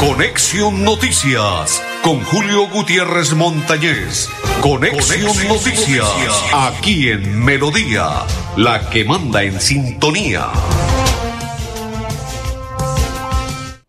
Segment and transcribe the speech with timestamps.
[0.00, 4.28] Conexión Noticias con Julio Gutiérrez Montañez.
[4.60, 8.24] Conexión, Noticias, aquí en Melodía,
[8.56, 10.48] la que manda en sintonía.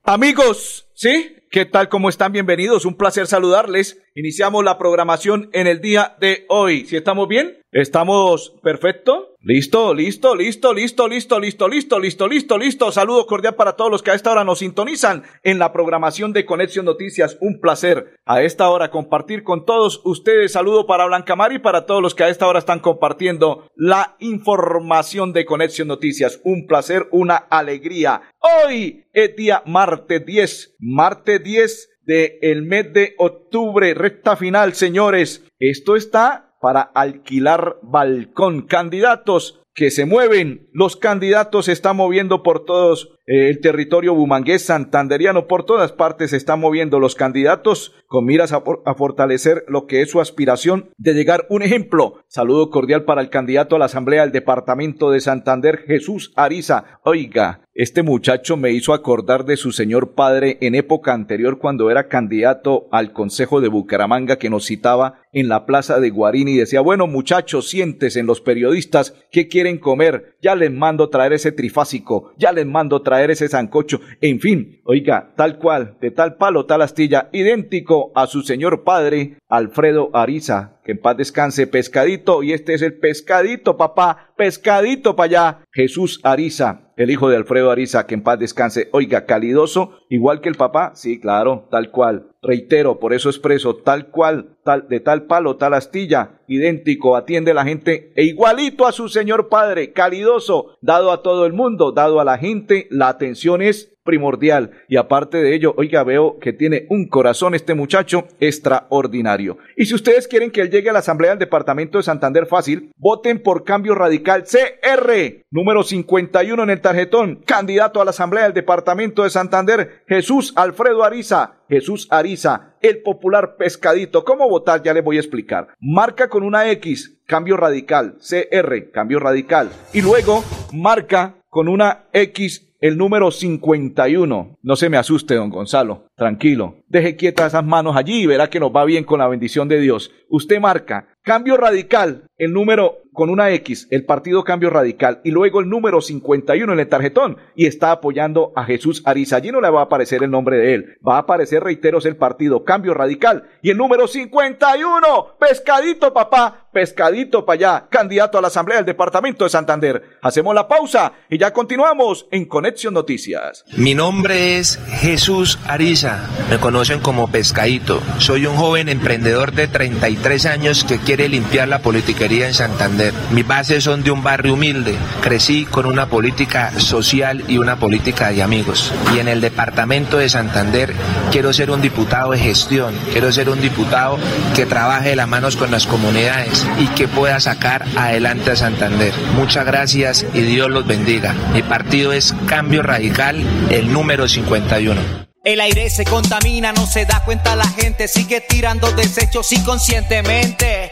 [0.03, 1.37] Amigos, ¿sí?
[1.49, 1.89] ¿Qué tal?
[1.89, 2.31] ¿Cómo están?
[2.31, 2.85] Bienvenidos.
[2.85, 3.97] Un placer saludarles.
[4.13, 6.85] Iniciamos la programación en el día de hoy.
[6.85, 7.57] ¿Si estamos bien?
[7.77, 9.35] ¿Estamos perfecto?
[9.39, 12.91] Listo, listo, listo, listo, listo, listo, listo, listo, listo, listo.
[12.91, 16.43] Saludo cordial para todos los que a esta hora nos sintonizan en la programación de
[16.43, 17.37] Conexión Noticias.
[17.39, 20.53] Un placer a esta hora compartir con todos ustedes.
[20.53, 24.15] Saludo para Blanca Mari y para todos los que a esta hora están compartiendo la
[24.21, 26.41] información de Conexión Noticias.
[26.43, 28.23] Un placer, una alegría.
[28.39, 35.43] Hoy es día martes 10, martes 10 del mes de octubre, recta final, señores.
[35.59, 38.63] Esto está para alquilar balcón.
[38.63, 40.67] Candidatos que se mueven.
[40.73, 46.31] Los candidatos se están moviendo por todos eh, el territorio bumangués, santanderiano, por todas partes
[46.31, 50.89] se están moviendo los candidatos con miras a, a, fortalecer lo que es su aspiración
[50.97, 51.45] de llegar.
[51.49, 56.33] Un ejemplo, saludo cordial para el candidato a la Asamblea del Departamento de Santander, Jesús
[56.35, 56.99] Ariza.
[57.03, 62.07] Oiga, este muchacho me hizo acordar de su señor padre en época anterior cuando era
[62.07, 66.81] candidato al Consejo de Bucaramanga que nos citaba en la plaza de Guarín y decía,
[66.81, 70.35] bueno muchachos, sientes en los periodistas, ¿qué quieren comer?
[70.41, 75.33] Ya les mando traer ese trifásico, ya les mando traer ese sancocho, en fin, oiga,
[75.37, 80.93] tal cual, de tal palo, tal astilla, idéntico a su señor padre, Alfredo Ariza, que
[80.93, 86.93] en paz descanse, pescadito, y este es el pescadito, papá, pescadito para allá, Jesús Ariza,
[86.95, 88.87] el hijo de Alfredo Ariza, que en paz descanse.
[88.93, 92.31] Oiga, calidoso, igual que el papá, sí, claro, tal cual.
[92.41, 97.65] Reitero, por eso expreso, tal cual, tal, de tal palo, tal astilla, idéntico, atiende la
[97.65, 102.23] gente e igualito a su señor padre, calidoso, dado a todo el mundo, dado a
[102.23, 104.71] la gente, la atención es primordial.
[104.87, 109.59] Y aparte de ello, oiga, veo que tiene un corazón este muchacho extraordinario.
[109.75, 112.91] Y si ustedes quieren que él llegue a la Asamblea del Departamento de Santander fácil,
[112.97, 118.53] voten por Cambio Radical CR, número 51 en el tarjetón, candidato a la Asamblea del
[118.53, 121.53] Departamento de Santander, Jesús Alfredo Ariza.
[121.69, 124.23] Jesús Ariza, el popular pescadito.
[124.23, 124.83] ¿Cómo votar?
[124.83, 125.67] Ya les voy a explicar.
[125.79, 129.69] Marca con una X, cambio radical, CR, cambio radical.
[129.93, 134.57] Y luego marca con una X el número 51.
[134.61, 136.05] No se me asuste, don Gonzalo.
[136.15, 136.77] Tranquilo.
[136.87, 139.79] Deje quietas esas manos allí y verá que nos va bien con la bendición de
[139.79, 140.11] Dios.
[140.29, 145.59] Usted marca Cambio Radical, el número con una X, el partido Cambio Radical, y luego
[145.59, 149.37] el número 51 en el tarjetón, y está apoyando a Jesús Ariza.
[149.37, 152.15] Allí no le va a aparecer el nombre de él, va a aparecer, reiteros, el
[152.15, 158.49] partido Cambio Radical, y el número 51, pescadito papá, pescadito para allá, candidato a la
[158.49, 160.03] Asamblea del Departamento de Santander.
[160.21, 163.65] Hacemos la pausa y ya continuamos en Conexión Noticias.
[163.75, 167.99] Mi nombre es Jesús Ariza, me conocen como Pescadito.
[168.19, 173.06] Soy un joven emprendedor de 33 años que quiere limpiar la politiquería en Santander.
[173.31, 174.95] Mis bases son de un barrio humilde.
[175.21, 178.93] Crecí con una política social y una política de amigos.
[179.13, 180.93] Y en el departamento de Santander
[181.31, 184.17] quiero ser un diputado de gestión, quiero ser un diputado
[184.55, 189.13] que trabaje de las manos con las comunidades y que pueda sacar adelante a Santander.
[189.35, 191.35] Muchas gracias y Dios los bendiga.
[191.53, 195.27] Mi partido es Cambio Radical, el número 51.
[195.43, 200.91] El aire se contamina, no se da cuenta la gente, sigue tirando desechos inconscientemente.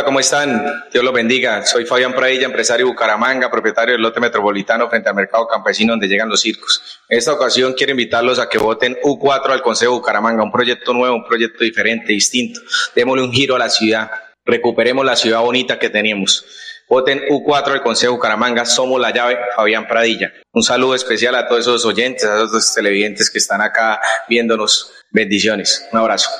[0.00, 0.84] Hola, ¿cómo están?
[0.90, 1.66] Dios los bendiga.
[1.66, 6.08] Soy Fabián Pradilla, empresario de Bucaramanga, propietario del lote metropolitano frente al mercado campesino donde
[6.08, 7.02] llegan los circos.
[7.06, 10.94] En esta ocasión quiero invitarlos a que voten U4 al Consejo de Bucaramanga, un proyecto
[10.94, 12.62] nuevo, un proyecto diferente, distinto.
[12.94, 14.10] Démosle un giro a la ciudad,
[14.46, 16.46] recuperemos la ciudad bonita que teníamos.
[16.88, 18.64] Voten U4 al Consejo Bucaramanga.
[18.64, 20.32] Somos la llave, Fabián Pradilla.
[20.54, 24.00] Un saludo especial a todos esos oyentes, a esos televidentes que están acá
[24.30, 24.92] viéndonos.
[25.10, 25.86] Bendiciones.
[25.92, 26.30] Un abrazo.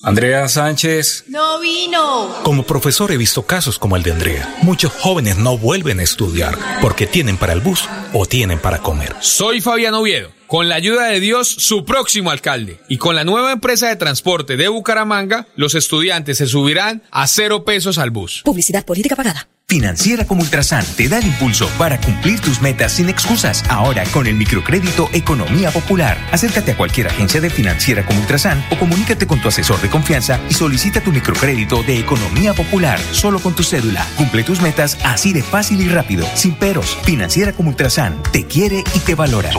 [0.00, 1.24] Andrea Sánchez.
[1.26, 2.32] No vino.
[2.44, 4.56] Como profesor he visto casos como el de Andrea.
[4.62, 9.16] Muchos jóvenes no vuelven a estudiar porque tienen para el bus o tienen para comer.
[9.20, 10.37] Soy Fabián Oviedo.
[10.48, 12.80] Con la ayuda de Dios, su próximo alcalde.
[12.88, 17.66] Y con la nueva empresa de transporte de Bucaramanga, los estudiantes se subirán a cero
[17.66, 18.40] pesos al bus.
[18.46, 19.46] Publicidad política pagada.
[19.66, 23.62] Financiera como Ultrasan te da el impulso para cumplir tus metas sin excusas.
[23.68, 26.16] Ahora con el microcrédito Economía Popular.
[26.32, 30.40] Acércate a cualquier agencia de Financiera como Ultrasan o comunícate con tu asesor de confianza
[30.48, 34.08] y solicita tu microcrédito de Economía Popular solo con tu cédula.
[34.16, 36.96] Cumple tus metas así de fácil y rápido, sin peros.
[37.04, 39.50] Financiera como Ultrasan te quiere y te valora.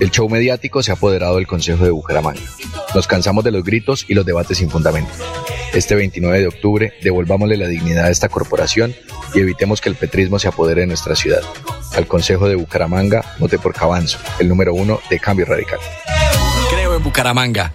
[0.00, 2.40] El show mediático se ha apoderado del Consejo de Bucaramanga.
[2.94, 5.10] Nos cansamos de los gritos y los debates sin fundamento.
[5.72, 8.94] Este 29 de octubre devolvámosle la dignidad a esta corporación
[9.34, 11.42] y evitemos que el petrismo se apodere de nuestra ciudad.
[11.96, 15.80] Al Consejo de Bucaramanga, vote por Cabanzo, el número uno de Cambio Radical.
[16.70, 17.74] Creo en Bucaramanga.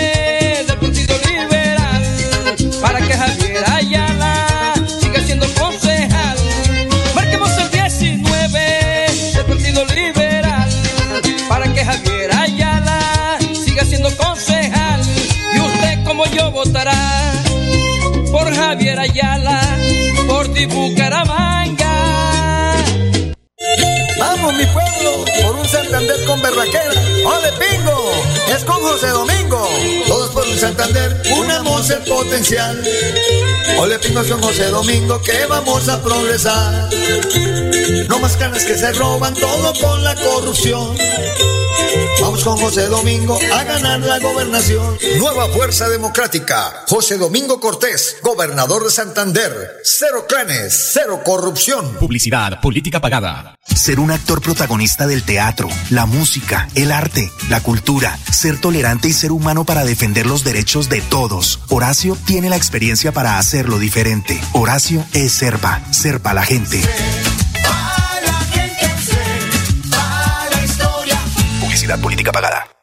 [18.91, 19.61] Javier Ayala,
[20.27, 21.40] por ti Bucaramanga.
[26.01, 26.91] Santander con berraquera.
[27.25, 28.11] ¡Ole, pingo!
[28.47, 29.69] Es con José Domingo.
[30.07, 32.83] Todos por un Santander, unamos el potencial.
[33.77, 36.89] Ole, pingo, es con José Domingo, que vamos a progresar.
[38.07, 40.97] No más canas que se roban, todo con la corrupción.
[42.21, 44.97] Vamos con José Domingo a ganar la gobernación.
[45.17, 46.83] Nueva Fuerza Democrática.
[46.87, 49.81] José Domingo Cortés, gobernador de Santander.
[49.83, 51.95] Cero clanes, cero corrupción.
[51.95, 53.55] Publicidad, política pagada.
[53.63, 59.13] Ser un actor protagonista del teatro, la música, el arte, la cultura, ser tolerante y
[59.13, 61.59] ser humano para defender los derechos de todos.
[61.69, 64.39] Horacio tiene la experiencia para hacerlo diferente.
[64.53, 66.81] Horacio es Serpa, Serpa la gente.
[71.61, 72.80] Publicidad política pagada.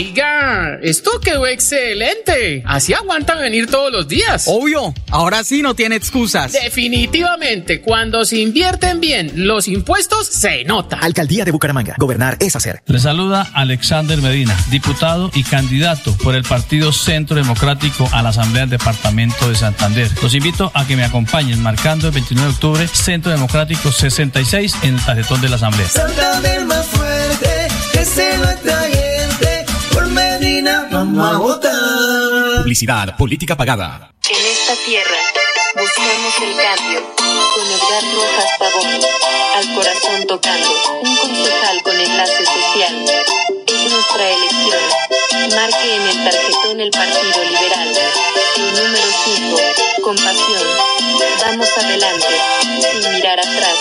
[0.00, 2.62] Oiga, esto quedó excelente.
[2.64, 4.44] Así aguantan venir todos los días.
[4.46, 6.52] Obvio, ahora sí no tiene excusas.
[6.52, 10.96] Definitivamente, cuando se invierten bien los impuestos, se nota.
[10.96, 11.96] Alcaldía de Bucaramanga.
[11.98, 12.82] Gobernar es hacer.
[12.86, 18.62] Le saluda Alexander Medina, diputado y candidato por el Partido Centro Democrático a la Asamblea
[18.62, 20.08] del Departamento de Santander.
[20.22, 24.94] Los invito a que me acompañen marcando el 29 de octubre Centro Democrático 66 en
[24.94, 25.88] el tarjetón de la Asamblea.
[25.88, 29.09] Santander más fuerte, que se lo atrayente,
[30.90, 32.62] vamos a votar.
[32.62, 34.12] Publicidad, política pagada.
[34.28, 35.18] En esta tierra
[35.74, 37.00] buscamos el cambio
[37.54, 39.00] con Edgar Rojas Pavón,
[39.56, 40.70] al corazón tocando,
[41.02, 42.94] un concejal con enlace social.
[43.66, 44.82] Es nuestra elección.
[45.54, 47.88] Marque en el tarjetón el Partido Liberal.
[48.56, 50.66] El número 5, compasión.
[51.46, 52.26] Vamos adelante,
[52.80, 53.78] sin mirar atrás,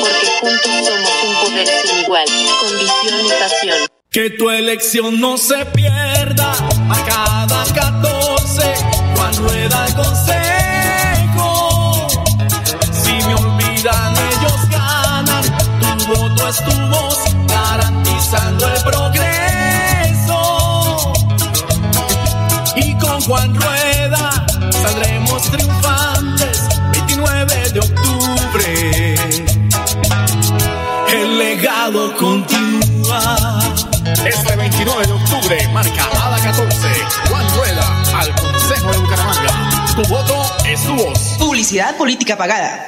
[0.00, 2.26] porque juntos somos un poder sin igual,
[2.60, 3.89] con visión y pasión.
[4.12, 8.74] Que tu elección no se pierda a cada 14
[9.14, 12.08] Juan Rueda el consejo.
[12.90, 15.44] Si me olvidan, ellos ganan.
[15.98, 20.42] Tu voto es tu voz, garantizando el progreso.
[22.74, 29.14] Y con Juan Rueda saldremos triunfantes 29 de octubre.
[31.12, 32.59] El legado continúa.
[34.26, 36.88] Este 29 de octubre marca a la 14.
[37.30, 39.94] Juan Rueda al Consejo de Bucaramanga.
[39.96, 41.36] Tu voto es tu voz.
[41.38, 42.86] Publicidad política pagada.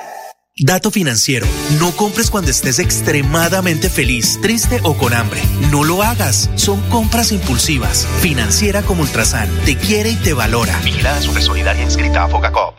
[0.58, 1.46] Dato financiero.
[1.80, 5.40] No compres cuando estés extremadamente feliz, triste o con hambre.
[5.70, 6.50] No lo hagas.
[6.56, 8.06] Son compras impulsivas.
[8.20, 9.48] Financiera como Ultrasan.
[9.64, 10.78] Te quiere y te valora.
[10.84, 12.74] Vigilada Supersolidaria inscrita a Fogacop.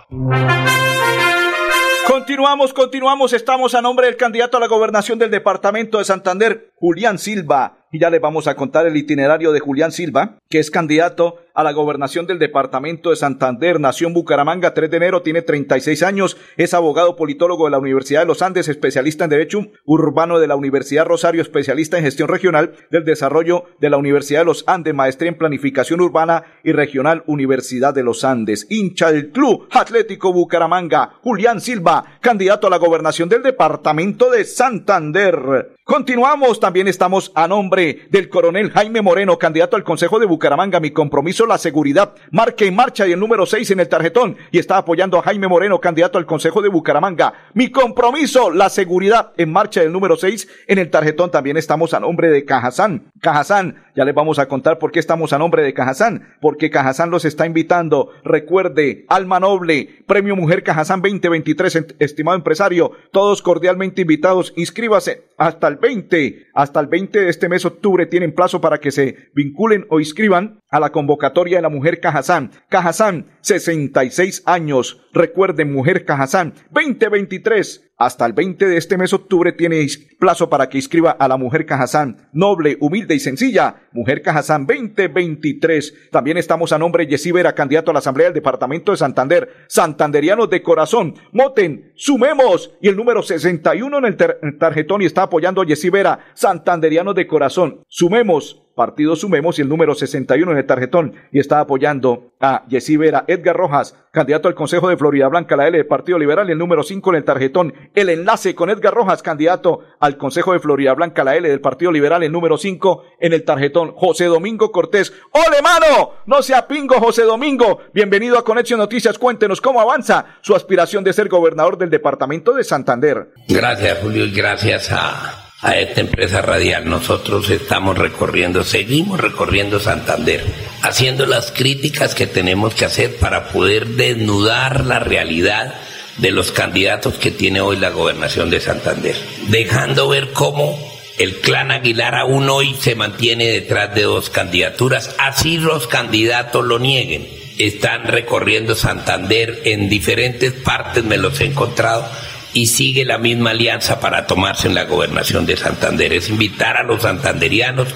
[2.07, 3.33] Continuamos, continuamos.
[3.33, 7.82] Estamos a nombre del candidato a la gobernación del departamento de Santander, Julián Silva.
[7.93, 11.63] Y ya les vamos a contar el itinerario de Julián Silva, que es candidato a
[11.63, 13.79] la gobernación del departamento de Santander.
[13.79, 18.21] Nació en Bucaramanga 3 de enero, tiene 36 años, es abogado politólogo de la Universidad
[18.21, 22.73] de los Andes, especialista en Derecho Urbano de la Universidad Rosario, especialista en gestión regional
[22.89, 27.93] del desarrollo de la Universidad de los Andes, maestría en planificación urbana y regional Universidad
[27.93, 28.65] de los Andes.
[28.69, 35.73] Hincha del Club Atlético Bucaramanga, Julián Silva, candidato a la gobernación del departamento de Santander.
[35.85, 40.79] Continuamos, también estamos a nombre del coronel Jaime Moreno, candidato al Consejo de Bucaramanga.
[40.79, 42.13] Mi compromiso, la seguridad.
[42.31, 44.37] Marque en marcha y el número 6 en el tarjetón.
[44.51, 47.33] Y está apoyando a Jaime Moreno, candidato al Consejo de Bucaramanga.
[47.53, 51.31] Mi compromiso, la seguridad en marcha y el número 6 en el tarjetón.
[51.31, 53.11] También estamos a nombre de Cajazán.
[53.21, 56.35] Cajazán, ya les vamos a contar por qué estamos a nombre de Cajazán.
[56.41, 58.09] Porque Cajazán los está invitando.
[58.23, 62.91] Recuerde, Alma Noble, Premio Mujer Cajazán 2023, estimado empresario.
[63.11, 64.53] Todos cordialmente invitados.
[64.55, 68.91] Inscríbase hasta el 20, hasta el 20 de este mes octubre tienen plazo para que
[68.91, 72.51] se vinculen o inscriban a la convocatoria de la Mujer Cajazán.
[72.69, 75.01] Cajazán, 66 años.
[75.13, 77.91] Recuerden, Mujer Cajazán, 2023.
[77.95, 79.85] Hasta el 20 de este mes octubre tiene
[80.19, 82.29] plazo para que inscriba a la Mujer Cajazán.
[82.33, 83.82] Noble, humilde y sencilla.
[83.93, 86.09] Mujer Cajazán 2023.
[86.11, 89.49] También estamos a nombre de Vera, candidato a la Asamblea del Departamento de Santander.
[89.67, 91.15] Santanderianos de corazón.
[91.31, 92.73] Moten, sumemos.
[92.81, 96.19] Y el número 61 en el, el tarjetón y está apoyando a Yesí Vera.
[96.33, 97.83] Santanderianos de corazón.
[97.87, 102.97] Sumemos Partido Sumemos y el número 61 en el tarjetón y está apoyando a Yesí
[102.97, 106.53] Vera, Edgar Rojas, candidato al Consejo de Florida Blanca, la L del Partido Liberal y
[106.53, 107.73] el número 5 en el tarjetón.
[107.93, 111.91] El enlace con Edgar Rojas, candidato al Consejo de Florida Blanca, la L del Partido
[111.91, 113.82] Liberal, el número 5 en el tarjetón.
[113.91, 115.11] José Domingo Cortés.
[115.31, 116.13] ¡Ole, mano!
[116.25, 117.81] No sea pingo, José Domingo.
[117.93, 119.17] Bienvenido a Conexión Noticias.
[119.17, 123.33] Cuéntenos cómo avanza su aspiración de ser gobernador del departamento de Santander.
[123.47, 126.87] Gracias, Julio, y gracias a a esta empresa radial.
[126.89, 130.43] Nosotros estamos recorriendo, seguimos recorriendo Santander,
[130.81, 135.73] haciendo las críticas que tenemos que hacer para poder desnudar la realidad
[136.17, 139.15] de los candidatos que tiene hoy la gobernación de Santander,
[139.47, 140.77] dejando ver cómo
[141.17, 146.79] el clan Aguilar aún hoy se mantiene detrás de dos candidaturas, así los candidatos lo
[146.79, 147.27] nieguen.
[147.57, 152.09] Están recorriendo Santander en diferentes partes, me los he encontrado,
[152.53, 156.13] y sigue la misma alianza para tomarse en la gobernación de Santander.
[156.13, 157.87] Es invitar a los santanderianos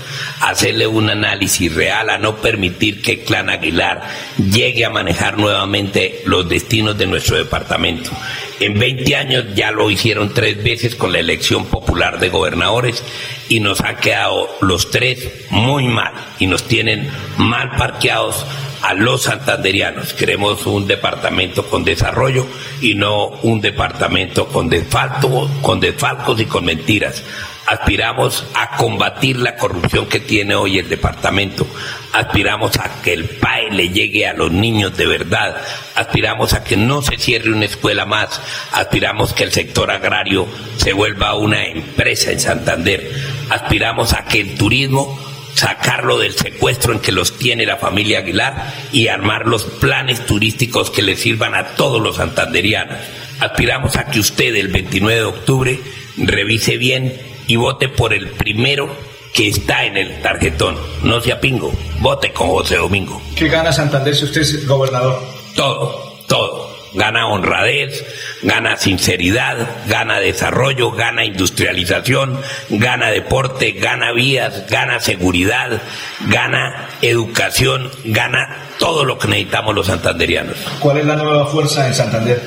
[0.41, 4.01] a hacerle un análisis real, a no permitir que el clan Aguilar
[4.37, 8.11] llegue a manejar nuevamente los destinos de nuestro departamento.
[8.59, 13.03] En 20 años ya lo hicieron tres veces con la elección popular de gobernadores
[13.49, 18.45] y nos han quedado los tres muy mal y nos tienen mal parqueados
[18.81, 20.13] a los santanderianos.
[20.13, 22.47] Queremos un departamento con desarrollo
[22.81, 27.23] y no un departamento con desfalco, con desfalcos y con mentiras.
[27.67, 31.67] Aspiramos a combatir la corrupción que tiene hoy el departamento.
[32.13, 35.57] Aspiramos a que el PAE le llegue a los niños de verdad.
[35.95, 38.41] Aspiramos a que no se cierre una escuela más.
[38.71, 40.47] Aspiramos que el sector agrario
[40.77, 43.11] se vuelva una empresa en Santander.
[43.49, 45.19] Aspiramos a que el turismo
[45.57, 50.91] sacarlo del secuestro en que los tiene la familia Aguilar y armar los planes turísticos
[50.91, 52.97] que le sirvan a todos los santanderianos.
[53.39, 55.79] Aspiramos a que usted el 29 de octubre
[56.17, 58.95] revise bien y vote por el primero
[59.37, 60.75] que está en el tarjetón.
[61.03, 63.21] No sea pingo, vote con José Domingo.
[63.35, 65.21] ¿Qué gana Santander si usted es gobernador?
[65.55, 68.03] Todo, todo gana honradez,
[68.41, 75.79] gana sinceridad, gana desarrollo, gana industrialización, gana deporte, gana vías, gana seguridad,
[76.27, 80.57] gana educación, gana todo lo que necesitamos los santanderianos.
[80.79, 82.41] ¿Cuál es la nueva fuerza en Santander?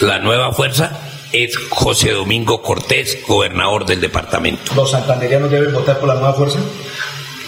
[0.00, 4.74] La nueva fuerza es José Domingo Cortés, gobernador del departamento.
[4.74, 6.58] ¿Los santanderianos deben votar por la nueva fuerza?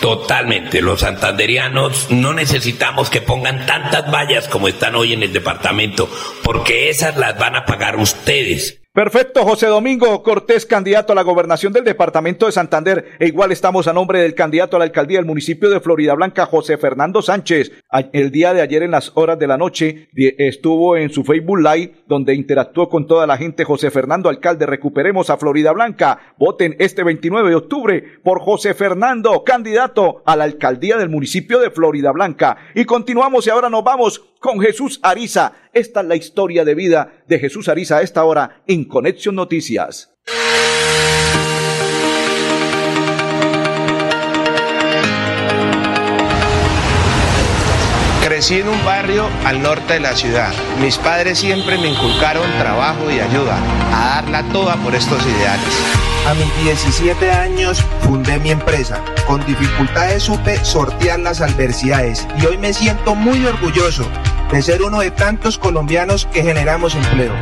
[0.01, 6.09] Totalmente, los santanderianos no necesitamos que pongan tantas vallas como están hoy en el departamento,
[6.43, 8.80] porque esas las van a pagar ustedes.
[8.93, 13.13] Perfecto, José Domingo Cortés, candidato a la gobernación del departamento de Santander.
[13.21, 16.45] E igual estamos a nombre del candidato a la alcaldía del municipio de Florida Blanca,
[16.45, 17.71] José Fernando Sánchez.
[18.13, 22.03] El día de ayer en las horas de la noche estuvo en su Facebook Live
[22.09, 23.63] donde interactuó con toda la gente.
[23.63, 26.35] José Fernando, alcalde, recuperemos a Florida Blanca.
[26.37, 31.71] Voten este 29 de octubre por José Fernando, candidato a la alcaldía del municipio de
[31.71, 32.57] Florida Blanca.
[32.75, 35.53] Y continuamos y ahora nos vamos con Jesús Ariza.
[35.73, 40.13] Esta es la historia de vida de Jesús Ariza a esta hora en Conexión Noticias.
[48.25, 50.53] Crecí en un barrio al norte de la ciudad.
[50.81, 53.59] Mis padres siempre me inculcaron trabajo y ayuda,
[53.93, 56.01] a darla toda por estos ideales.
[56.27, 59.05] A mis 17 años fundé mi empresa.
[59.27, 64.07] Con dificultades supe sortear las adversidades y hoy me siento muy orgulloso
[64.53, 67.33] de ser uno de tantos colombianos que generamos empleo.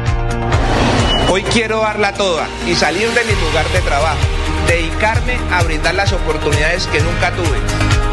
[1.31, 4.19] Hoy quiero darla toda y salir de mi lugar de trabajo,
[4.67, 8.08] dedicarme a brindar las oportunidades que nunca tuve.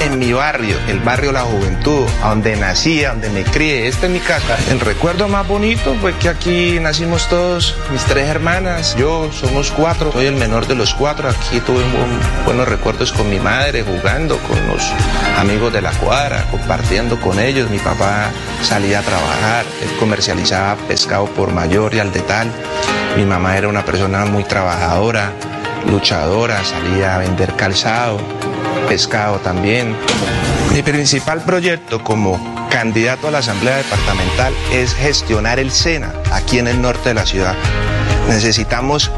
[0.00, 3.86] En mi barrio, el barrio La Juventud, donde nací, donde me crié.
[3.86, 4.56] Esta es mi casa.
[4.70, 10.12] El recuerdo más bonito fue que aquí nacimos todos, mis tres hermanas, yo, somos cuatro,
[10.12, 11.28] soy el menor de los cuatro.
[11.28, 14.82] Aquí tuve buen- buenos recuerdos con mi madre, jugando con los
[15.38, 17.68] amigos de la cuadra, compartiendo con ellos.
[17.70, 18.30] Mi papá
[18.62, 22.50] salía a trabajar, él comercializaba pescado por mayor y al detal.
[23.16, 25.32] Mi mamá era una persona muy trabajadora,
[25.90, 28.18] luchadora, salía a vender calzado,
[28.90, 29.94] pescado también.
[30.72, 36.66] Mi principal proyecto como candidato a la Asamblea Departamental es gestionar el SENA aquí en
[36.66, 37.54] el norte de la ciudad.
[38.28, 39.12] Necesitamos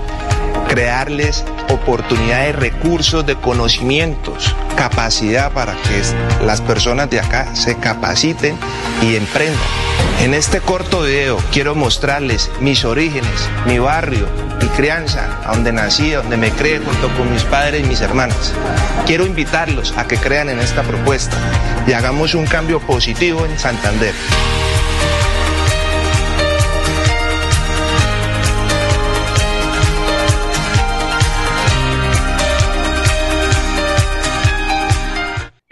[0.73, 6.03] crearles oportunidades, recursos de conocimientos, capacidad para que
[6.47, 8.57] las personas de acá se capaciten
[9.03, 9.61] y emprendan.
[10.23, 14.27] En este corto video quiero mostrarles mis orígenes, mi barrio,
[14.63, 18.01] mi crianza, a donde nací, a donde me crié junto con mis padres y mis
[18.01, 18.55] hermanas.
[19.05, 21.37] Quiero invitarlos a que crean en esta propuesta
[21.87, 24.15] y hagamos un cambio positivo en Santander.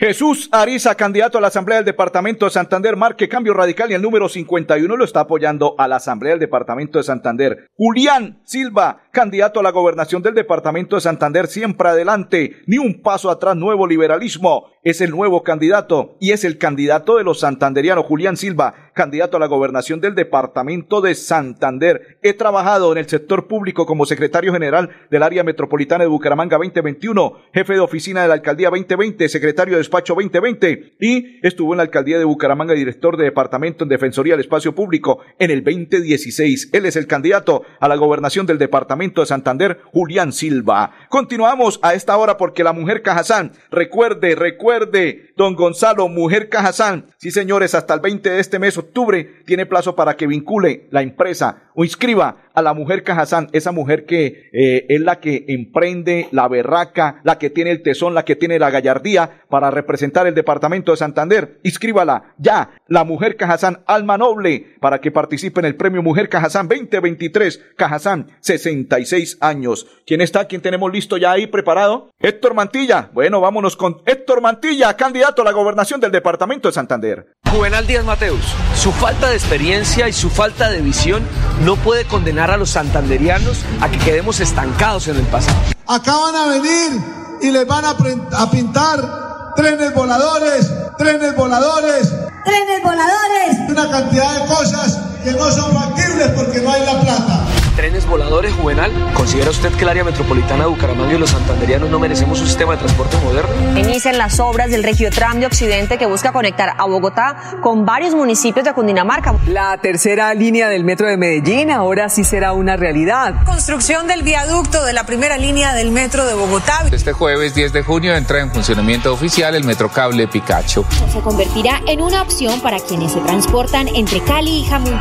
[0.01, 4.01] Jesús Ariza, candidato a la Asamblea del Departamento de Santander, marque cambio radical y el
[4.01, 7.67] número 51 lo está apoyando a la Asamblea del Departamento de Santander.
[7.77, 13.31] Julián Silva, candidato a la gobernación del Departamento de Santander, siempre adelante, ni un paso
[13.31, 14.67] atrás, nuevo liberalismo.
[14.83, 19.41] Es el nuevo candidato y es el candidato de los santanderianos, Julián Silva, candidato a
[19.41, 22.19] la gobernación del Departamento de Santander.
[22.23, 27.35] He trabajado en el sector público como secretario general del área metropolitana de Bucaramanga 2021,
[27.53, 31.83] jefe de oficina de la alcaldía 2020, secretario de despacho 2020 y estuvo en la
[31.83, 36.71] alcaldía de Bucaramanga director de departamento en Defensoría del Espacio Público en el 2016.
[36.73, 40.93] Él es el candidato a la gobernación del departamento de Santander, Julián Silva.
[41.09, 47.31] Continuamos a esta hora porque la mujer Cajazán, recuerde, recuerde, don Gonzalo, mujer Cajazán, sí
[47.31, 51.70] señores, hasta el 20 de este mes, octubre, tiene plazo para que vincule la empresa
[51.81, 56.47] o inscriba a la mujer Cajazán, esa mujer que eh, es la que emprende la
[56.47, 60.93] berraca, la que tiene el tesón, la que tiene la gallardía para representar el departamento
[60.93, 61.59] de Santander.
[61.63, 66.69] Inscríbala ya, la mujer Cajazán, alma noble, para que participe en el premio Mujer Cajazán
[66.69, 67.63] 2023.
[67.77, 69.87] Cajazán, 66 años.
[70.05, 70.45] ¿Quién está?
[70.47, 72.11] ¿Quién tenemos listo ya ahí preparado?
[72.19, 73.09] Héctor Mantilla.
[73.15, 77.33] Bueno, vámonos con Héctor Mantilla, candidato a la gobernación del departamento de Santander.
[77.51, 81.23] Juvenal Díaz Mateus, su falta de experiencia y su falta de visión
[81.65, 85.59] no puede condenar a los santanderianos a que quedemos estancados en el pasado.
[85.87, 87.01] Acá van a venir
[87.43, 92.09] y les van a, a pintar trenes voladores, trenes voladores,
[92.45, 97.60] trenes voladores, una cantidad de cosas que no son factibles porque no hay la plata.
[97.77, 98.93] Trenes voladores, Juvenal.
[99.15, 102.73] ¿Considera usted que el área metropolitana de Bucaramanga y los santanderianos no merecemos un sistema
[102.73, 103.79] de transporte moderno?
[103.79, 108.65] Inician las obras del Regiotram de Occidente que busca conectar a Bogotá con varios municipios
[108.65, 109.35] de Cundinamarca.
[109.47, 113.45] La tercera línea del metro de Medellín ahora sí será una realidad.
[113.45, 116.87] Construcción del viaducto de la primera línea del metro de Bogotá.
[116.91, 120.85] Este jueves 10 de junio entra en funcionamiento oficial el Metrocable Picacho.
[121.13, 124.99] Se convertirá en una opción para quienes se transportan entre Cali y Jamundí.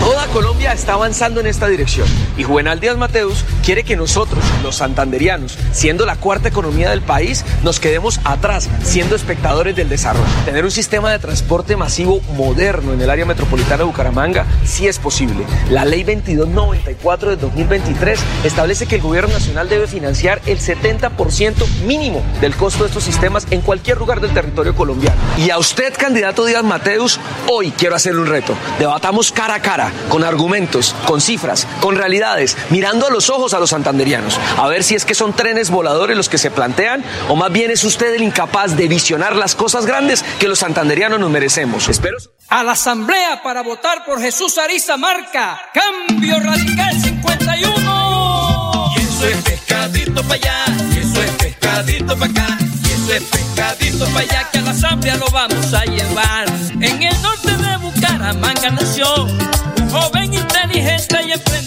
[0.00, 2.03] Toda Colombia está avanzando en esta dirección
[2.36, 7.44] y Juvenal Díaz Mateus quiere que nosotros, los santanderianos, siendo la cuarta economía del país,
[7.62, 10.26] nos quedemos atrás, siendo espectadores del desarrollo.
[10.44, 14.98] Tener un sistema de transporte masivo moderno en el área metropolitana de Bucaramanga sí es
[14.98, 15.44] posible.
[15.70, 22.22] La ley 2294 de 2023 establece que el gobierno nacional debe financiar el 70% mínimo
[22.40, 25.16] del costo de estos sistemas en cualquier lugar del territorio colombiano.
[25.38, 28.54] Y a usted, candidato Díaz Mateus, hoy quiero hacerle un reto.
[28.78, 33.60] Debatamos cara a cara, con argumentos, con cifras, con realidades, mirando a los ojos a
[33.60, 37.36] los santanderianos, a ver si es que son trenes voladores los que se plantean o
[37.36, 41.30] más bien es usted el incapaz de visionar las cosas grandes que los santanderianos nos
[41.30, 41.88] merecemos.
[41.88, 42.18] Espero.
[42.48, 45.60] A la asamblea para votar por Jesús Ariza Marca.
[45.72, 48.92] Cambio Radical 51.
[48.96, 50.64] Y eso es pescadito para allá,
[50.94, 52.58] y eso es pescadito para acá.
[52.60, 56.48] es pescadito para allá que a la asamblea lo vamos a llevar.
[56.80, 61.63] En el norte de Bucaramanga nació un joven inteligente y emprendedor.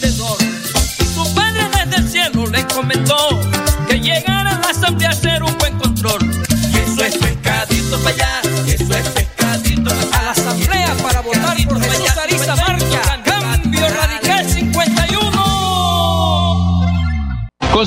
[2.78, 3.47] Comentó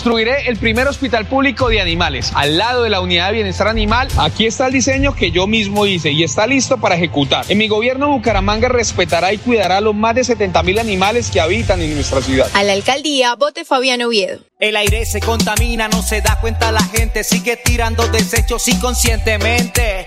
[0.00, 4.08] Construiré el primer hospital público de animales al lado de la unidad de bienestar animal.
[4.16, 7.44] Aquí está el diseño que yo mismo hice y está listo para ejecutar.
[7.50, 11.38] En mi gobierno Bucaramanga respetará y cuidará a los más de 70 mil animales que
[11.38, 12.48] habitan en nuestra ciudad.
[12.54, 14.40] A la alcaldía, vote Fabián Oviedo.
[14.58, 20.06] El aire se contamina, no se da cuenta la gente, sigue tirando desechos inconscientemente.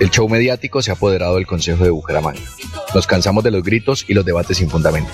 [0.00, 2.40] El show mediático se ha apoderado del Consejo de Bucaramanga.
[2.94, 5.10] Nos cansamos de los gritos y los debates sin fundamento.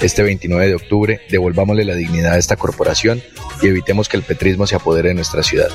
[0.00, 3.22] Este 29 de octubre, devolvámosle la dignidad a esta corporación
[3.60, 5.68] y evitemos que el petrismo se apodere de nuestra ciudad.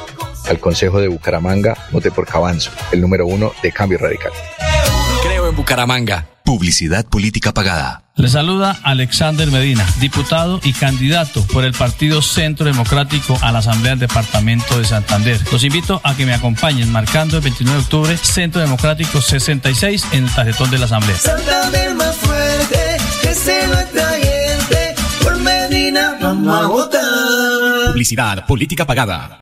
[0.48, 4.32] Al Consejo de Bucaramanga, vote por Cabanzo, el número uno de Cambio Radical.
[5.50, 6.28] En Bucaramanga.
[6.44, 8.04] Publicidad política pagada.
[8.16, 13.92] Le saluda Alexander Medina, diputado y candidato por el Partido Centro Democrático a la Asamblea
[13.92, 15.40] del Departamento de Santander.
[15.52, 20.24] Los invito a que me acompañen marcando el 29 de octubre Centro Democrático 66 en
[20.26, 21.18] el tarjetón de la Asamblea.
[21.18, 23.66] Santander más fuerte, que se.
[25.22, 27.02] Por Medina vamos a votar.
[27.92, 29.42] Publicidad, política pagada.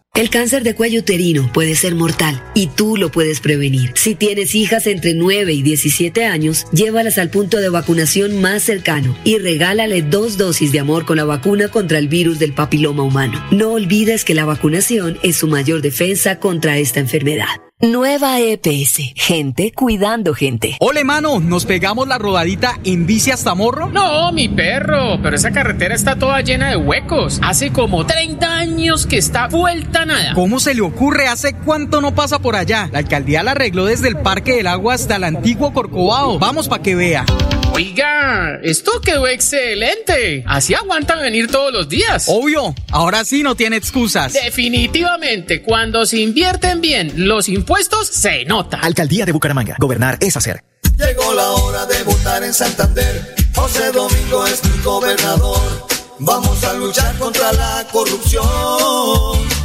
[0.13, 3.93] El cáncer de cuello uterino puede ser mortal y tú lo puedes prevenir.
[3.95, 9.15] Si tienes hijas entre 9 y 17 años, llévalas al punto de vacunación más cercano
[9.23, 13.41] y regálale dos dosis de amor con la vacuna contra el virus del papiloma humano.
[13.51, 17.47] No olvides que la vacunación es su mayor defensa contra esta enfermedad.
[17.83, 19.13] Nueva EPS.
[19.15, 20.77] Gente cuidando gente.
[20.79, 23.89] Ole, mano, ¿nos pegamos la rodadita en bici hasta Morro?
[23.89, 27.39] No, mi perro, pero esa carretera está toda llena de huecos.
[27.41, 30.33] Hace como 30 años que está vuelta nada.
[30.33, 31.27] ¿Cómo se le ocurre?
[31.27, 32.89] ¿Hace cuánto no pasa por allá?
[32.91, 36.39] La alcaldía la arregló desde el Parque del Agua hasta el antiguo Corcovado.
[36.39, 37.25] Vamos para que vea.
[37.73, 40.43] Oiga, esto quedó excelente.
[40.45, 42.25] Así aguantan venir todos los días.
[42.27, 44.33] Obvio, ahora sí no tiene excusas.
[44.33, 48.77] Definitivamente, cuando se invierten bien los impuestos, se nota.
[48.81, 49.77] Alcaldía de Bucaramanga.
[49.79, 50.63] Gobernar es hacer.
[50.97, 53.35] Llegó la hora de votar en Santander.
[53.55, 55.90] José Domingo es mi gobernador.
[56.23, 58.43] Vamos a luchar contra la corrupción.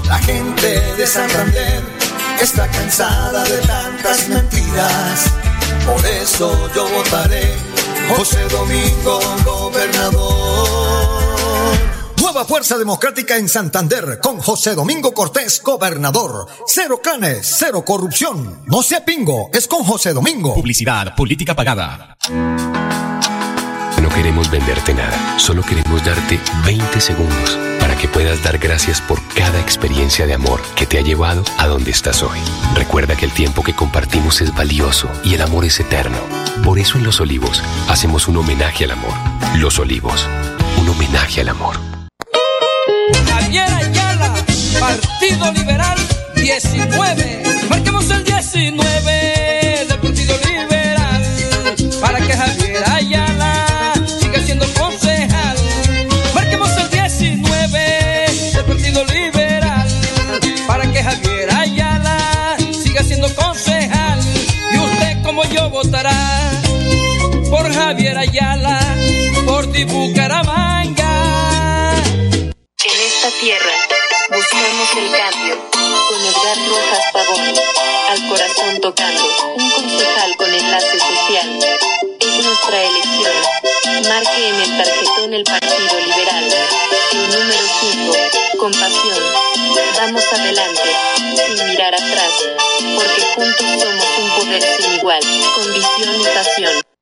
[0.07, 1.83] La gente de Santander
[2.41, 5.27] está cansada de tantas mentiras.
[5.85, 7.55] Por eso yo votaré
[8.17, 10.69] José Domingo gobernador.
[12.23, 16.47] Nueva Fuerza Democrática en Santander con José Domingo Cortés, gobernador.
[16.67, 18.63] Cero clanes, cero corrupción.
[18.65, 20.55] No sea pingo, es con José Domingo.
[20.55, 22.17] Publicidad, política pagada.
[24.17, 29.61] Queremos venderte nada, solo queremos darte 20 segundos para que puedas dar gracias por cada
[29.61, 32.39] experiencia de amor que te ha llevado a donde estás hoy.
[32.75, 36.17] Recuerda que el tiempo que compartimos es valioso y el amor es eterno.
[36.65, 39.13] Por eso en Los Olivos hacemos un homenaje al amor.
[39.57, 40.27] Los Olivos,
[40.81, 41.77] un homenaje al amor.
[43.29, 44.35] Javier Ayala,
[44.81, 45.99] Partido Liberal
[46.35, 47.43] 19.
[47.69, 49.46] Marquemos el 19
[69.47, 71.13] Por ti Bucaramanga.
[71.95, 73.73] En esta tierra
[74.29, 75.55] buscamos el cambio.
[75.71, 77.55] Con Edgar Rojas Pavón.
[78.11, 79.55] Al corazón tocando.
[79.57, 81.49] Un concejal con enlace social.
[82.19, 83.33] Es nuestra elección.
[84.09, 86.45] Marque en el tarjetón el Partido Liberal.
[87.13, 88.59] El número 5.
[88.59, 89.23] Compasión.
[89.99, 90.97] Vamos adelante.
[91.37, 92.33] Sin mirar atrás.
[92.97, 95.23] Porque juntos somos un poder sin igual.
[95.55, 96.96] Con visión y pasión.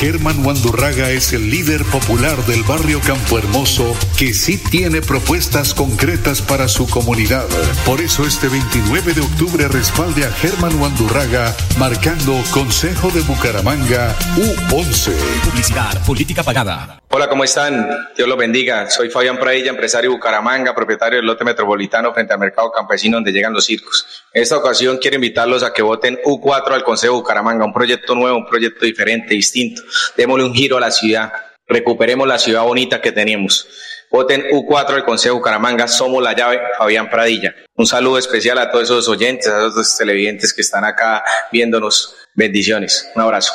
[0.00, 6.40] Germán Wandurraga es el líder popular del barrio Campo Hermoso que sí tiene propuestas concretas
[6.40, 7.48] para su comunidad.
[7.84, 15.14] Por eso este 29 de octubre respalde a Germán Wandurraga marcando Consejo de Bucaramanga U11.
[15.44, 17.02] Publicidad, política pagada.
[17.10, 17.88] Hola, ¿cómo están?
[18.14, 18.90] Dios los bendiga.
[18.90, 23.32] Soy Fabián Pradilla, empresario de Bucaramanga, propietario del lote metropolitano frente al mercado campesino donde
[23.32, 24.26] llegan los circos.
[24.34, 28.36] En esta ocasión quiero invitarlos a que voten U4 al Consejo Bucaramanga, un proyecto nuevo,
[28.36, 29.80] un proyecto diferente, distinto.
[30.18, 31.32] Démosle un giro a la ciudad,
[31.66, 33.66] recuperemos la ciudad bonita que tenemos.
[34.10, 37.54] Voten U4 al Consejo Bucaramanga, somos la llave, Fabián Pradilla.
[37.74, 42.16] Un saludo especial a todos esos oyentes, a esos televidentes que están acá viéndonos.
[42.34, 43.10] Bendiciones.
[43.14, 43.54] Un abrazo.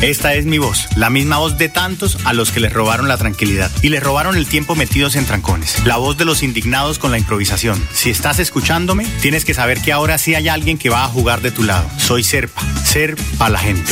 [0.00, 3.16] Esta es mi voz, la misma voz de tantos a los que les robaron la
[3.16, 5.84] tranquilidad y les robaron el tiempo metidos en trancones.
[5.86, 7.82] La voz de los indignados con la improvisación.
[7.92, 11.40] Si estás escuchándome, tienes que saber que ahora sí hay alguien que va a jugar
[11.40, 11.88] de tu lado.
[11.96, 13.90] Soy Serpa, Ser para la gente.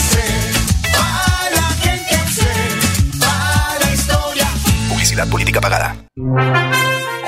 [4.89, 5.97] Publicidad, política pagada.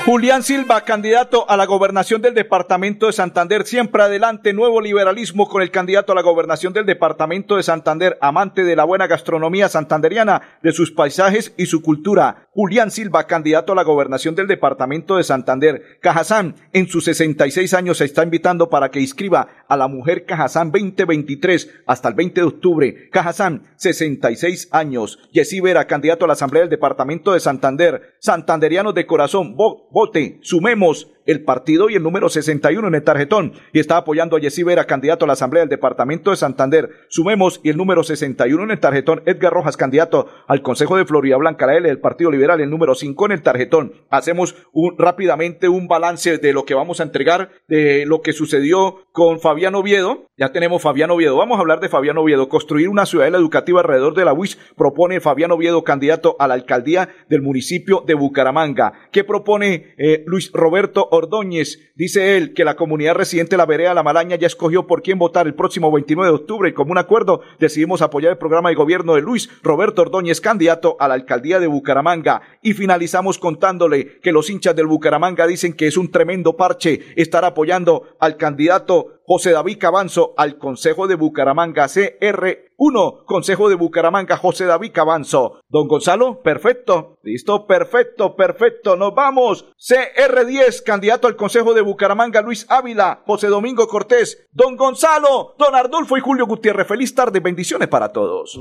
[0.06, 3.64] Julián Silva, candidato a la gobernación del departamento de Santander.
[3.64, 8.64] Siempre adelante, nuevo liberalismo con el candidato a la gobernación del departamento de Santander, amante
[8.64, 12.48] de la buena gastronomía santanderiana, de sus paisajes y su cultura.
[12.50, 15.98] Julián Silva, candidato a la gobernación del departamento de Santander.
[16.02, 20.70] Cajazán, en sus 66 años, se está invitando para que inscriba a la mujer Cajazán
[20.70, 23.08] 2023 hasta el 20 de octubre.
[23.10, 25.18] Cajazán, 66 años.
[25.32, 28.16] Yesí Vera, candidato a la Asamblea del Departamento de Santander.
[28.20, 29.56] Santanderianos de corazón,
[29.94, 33.52] vote, sumemos el partido y el número 61 en el tarjetón.
[33.72, 36.90] Y está apoyando a Yesí Vera, candidato a la Asamblea del Departamento de Santander.
[37.08, 39.22] Sumemos y el número 61 en el tarjetón.
[39.26, 42.94] Edgar Rojas, candidato al Consejo de Florida Blanca, la L del Partido Liberal, el número
[42.94, 43.92] 5 en el tarjetón.
[44.10, 49.04] Hacemos un, rápidamente un balance de lo que vamos a entregar, de lo que sucedió
[49.12, 50.28] con Fabián Oviedo.
[50.36, 51.36] Ya tenemos Fabián Oviedo.
[51.36, 52.48] Vamos a hablar de Fabián Oviedo.
[52.48, 57.08] Construir una ciudadela educativa alrededor de la UIS propone Fabián Oviedo, candidato a la alcaldía
[57.28, 58.92] del municipio de Bucaramanga.
[59.12, 61.78] ¿Qué propone eh, Luis Roberto Ordóñez?
[61.94, 65.18] Dice él que la comunidad residente de la vereda La Malaña ya escogió por quién
[65.18, 68.74] votar el próximo 29 de octubre y como un acuerdo decidimos apoyar el programa de
[68.74, 72.42] gobierno de Luis Roberto Ordóñez, candidato a la alcaldía de Bucaramanga.
[72.62, 77.44] Y finalizamos contándole que los hinchas del Bucaramanga dicen que es un tremendo parche estar
[77.44, 84.66] apoyando al candidato José David Cabanzo al Consejo de Bucaramanga CR1, Consejo de Bucaramanga José
[84.66, 85.60] David Cabanzo.
[85.68, 89.66] Don Gonzalo, perfecto, listo, perfecto, perfecto, nos vamos.
[89.78, 96.16] CR10, candidato al Consejo de Bucaramanga Luis Ávila, José Domingo Cortés, Don Gonzalo, Don Ardolfo
[96.18, 96.86] y Julio Gutiérrez.
[96.86, 98.60] Feliz tarde, bendiciones para todos.